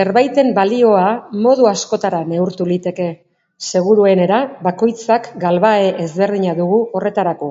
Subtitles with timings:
[0.00, 1.04] Zerbaiten balioa
[1.46, 3.06] modu askotara neurtu liteke,
[3.68, 7.50] seguruenera bakoitzak galbahe ezberdina dugu horretarako.